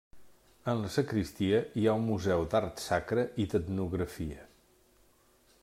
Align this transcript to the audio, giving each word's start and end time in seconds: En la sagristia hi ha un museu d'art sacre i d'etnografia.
En 0.71 0.79
la 0.83 0.87
sagristia 0.93 1.59
hi 1.81 1.83
ha 1.85 1.93
un 1.99 2.07
museu 2.07 2.45
d'art 2.53 2.81
sacre 2.85 3.27
i 3.45 3.47
d'etnografia. 3.53 4.47